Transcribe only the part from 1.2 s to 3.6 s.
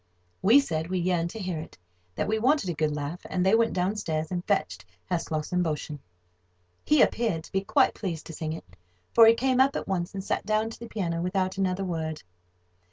to hear it, that we wanted a good laugh; and they